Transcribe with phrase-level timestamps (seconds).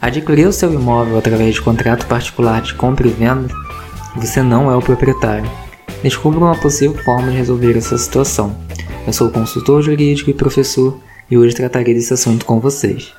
[0.00, 3.52] Adquirir o seu imóvel através de contrato particular de compra e venda,
[4.14, 5.50] você não é o proprietário.
[6.04, 8.56] Descubra uma possível forma de resolver essa situação.
[9.04, 10.96] Eu sou consultor jurídico e professor
[11.28, 13.12] e hoje tratarei desse assunto com vocês.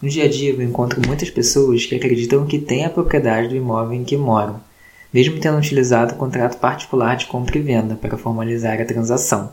[0.00, 3.56] No dia a dia eu encontro muitas pessoas que acreditam que têm a propriedade do
[3.56, 4.60] imóvel em que moram,
[5.12, 9.52] mesmo tendo utilizado o contrato particular de compra e venda para formalizar a transação.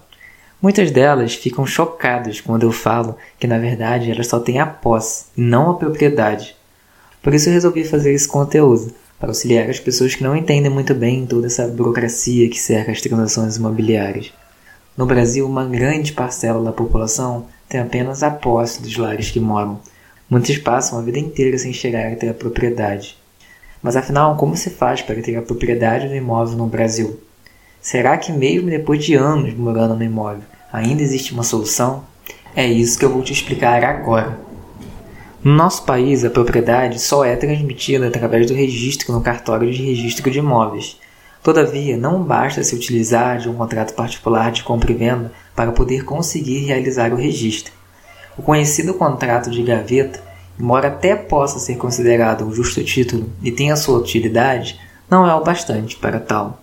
[0.61, 5.25] Muitas delas ficam chocadas quando eu falo que na verdade elas só têm a posse
[5.35, 6.55] e não a propriedade.
[7.23, 10.93] Por isso eu resolvi fazer esse conteúdo, para auxiliar as pessoas que não entendem muito
[10.93, 14.31] bem toda essa burocracia que cerca as transações imobiliárias.
[14.95, 19.79] No Brasil, uma grande parcela da população tem apenas a posse dos lares que moram.
[20.29, 23.17] Muitos passam a vida inteira sem chegar a ter a propriedade.
[23.81, 27.19] Mas afinal, como se faz para ter a propriedade do imóvel no Brasil?
[27.81, 32.03] Será que mesmo depois de anos morando no imóvel, ainda existe uma solução?
[32.55, 34.39] É isso que eu vou te explicar agora.
[35.43, 40.29] No nosso país, a propriedade só é transmitida através do registro no cartório de registro
[40.29, 40.99] de imóveis.
[41.41, 46.05] Todavia, não basta se utilizar de um contrato particular de compra e venda para poder
[46.05, 47.73] conseguir realizar o registro.
[48.37, 50.21] O conhecido contrato de gaveta,
[50.59, 54.79] embora até possa ser considerado um justo título e tenha sua utilidade,
[55.09, 56.61] não é o bastante para tal.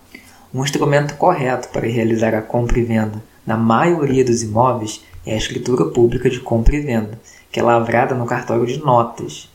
[0.51, 5.37] Um instrumento correto para realizar a compra e venda na maioria dos imóveis é a
[5.37, 9.47] escritura pública de compra e venda, que é lavrada no cartório de notas.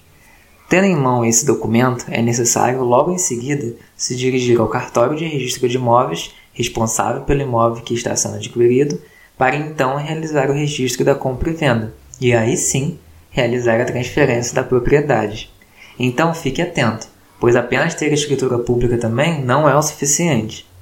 [0.68, 5.24] Tendo em mão esse documento, é necessário logo em seguida se dirigir ao cartório de
[5.24, 9.00] registro de imóveis responsável pelo imóvel que está sendo adquirido,
[9.36, 13.00] para então realizar o registro da compra e venda, e aí sim
[13.30, 15.50] realizar a transferência da propriedade.
[15.98, 17.08] Então fique atento,
[17.40, 20.72] pois apenas ter escritura pública também não é o suficiente.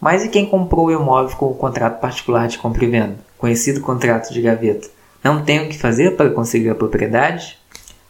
[0.00, 3.82] Mas e quem comprou o imóvel com o contrato particular de compra e venda, conhecido
[3.82, 4.88] contrato de gaveta?
[5.22, 7.58] Não tem o que fazer para conseguir a propriedade?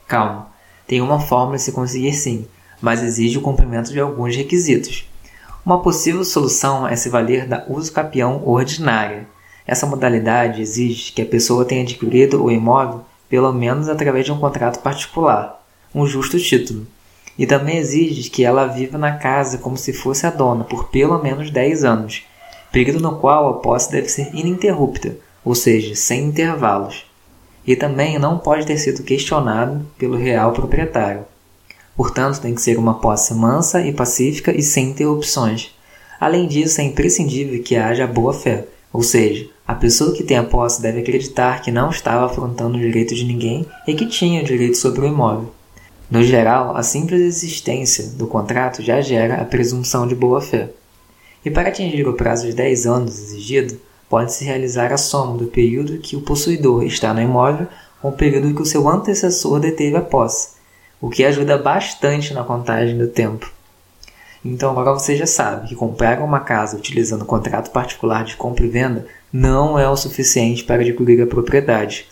[0.06, 0.47] Calma,
[0.86, 2.47] tem uma forma de se conseguir sim,
[2.80, 5.08] mas exige o cumprimento de alguns requisitos.
[5.66, 9.26] Uma possível solução é se valer da uso capião ordinária.
[9.66, 14.38] Essa modalidade exige que a pessoa tenha adquirido o imóvel pelo menos através de um
[14.38, 15.64] contrato particular,
[15.94, 16.87] um justo título,
[17.40, 21.18] e também exige que ela viva na casa como se fosse a dona por pelo
[21.22, 22.22] menos 10 anos,
[22.70, 27.06] período no qual a posse deve ser ininterrupta, ou seja, sem intervalos.
[27.66, 31.24] E também não pode ter sido questionado pelo real proprietário.
[31.96, 35.74] Portanto, tem que ser uma posse mansa e pacífica e sem interrupções.
[36.20, 40.44] Além disso, é imprescindível que haja boa fé, ou seja, a pessoa que tem a
[40.44, 44.44] posse deve acreditar que não estava afrontando o direito de ninguém e que tinha o
[44.44, 45.54] direito sobre o imóvel.
[46.10, 50.71] No geral, a simples existência do contrato já gera a presunção de boa-fé.
[51.44, 55.99] E para atingir o prazo de 10 anos exigido, pode-se realizar a soma do período
[55.99, 57.69] que o possuidor está no imóvel
[58.03, 60.56] com o período que o seu antecessor deteve a posse,
[61.00, 63.49] o que ajuda bastante na contagem do tempo.
[64.44, 68.69] Então agora você já sabe que comprar uma casa utilizando contrato particular de compra e
[68.69, 72.06] venda não é o suficiente para adquirir a propriedade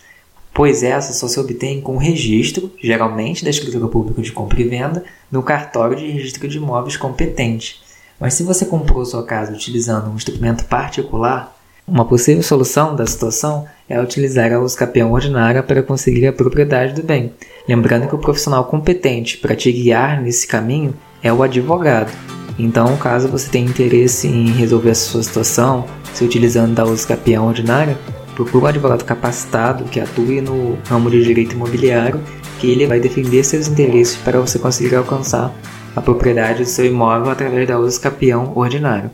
[0.53, 5.03] pois essa só se obtém com registro, geralmente da escritura pública de compra e venda,
[5.31, 7.81] no cartório de registro de imóveis competente.
[8.19, 11.55] Mas se você comprou sua casa utilizando um instrumento particular,
[11.87, 17.01] uma possível solução da situação é utilizar a usucapião ordinária para conseguir a propriedade do
[17.01, 17.33] bem,
[17.67, 20.93] lembrando que o profissional competente para te guiar nesse caminho
[21.23, 22.11] é o advogado.
[22.59, 27.97] Então, caso você tenha interesse em resolver a sua situação, se utilizando da usucapião ordinária,
[28.39, 32.21] procura um advogado capacitado que atue no ramo de direito imobiliário,
[32.57, 35.53] que ele vai defender seus interesses para você conseguir alcançar
[35.93, 39.11] a propriedade do seu imóvel através da uso capião ordinário.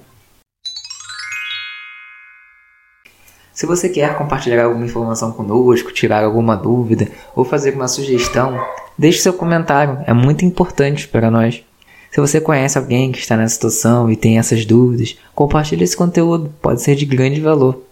[3.52, 8.60] Se você quer compartilhar alguma informação conosco, tirar alguma dúvida ou fazer uma sugestão,
[8.96, 11.64] deixe seu comentário, é muito importante para nós.
[12.12, 16.54] Se você conhece alguém que está nessa situação e tem essas dúvidas, compartilhe esse conteúdo,
[16.62, 17.85] pode ser de grande valor.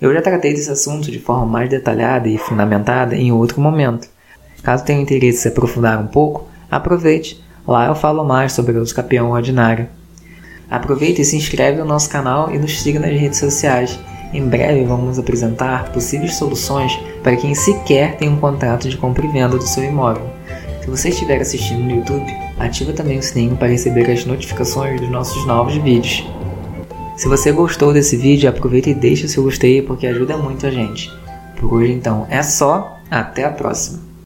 [0.00, 4.08] Eu já tratei desse assunto de forma mais detalhada e fundamentada em outro momento.
[4.62, 7.44] Caso tenha interesse em se aprofundar um pouco, aproveite.
[7.68, 9.88] Lá eu falo mais sobre o escapião ordinário.
[10.70, 14.00] Aproveite e se inscreve no nosso canal e nos siga nas redes sociais.
[14.32, 19.28] Em breve vamos apresentar possíveis soluções para quem sequer tem um contrato de compra e
[19.28, 20.30] venda do seu imóvel.
[20.80, 25.10] Se você estiver assistindo no YouTube, ativa também o sininho para receber as notificações dos
[25.10, 26.24] nossos novos vídeos.
[27.20, 31.12] Se você gostou desse vídeo, aproveita e deixa seu gostei porque ajuda muito a gente.
[31.58, 34.09] Por hoje então é só, até a próxima!